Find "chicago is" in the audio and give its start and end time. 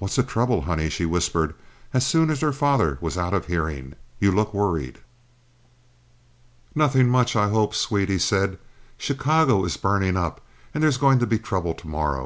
8.98-9.78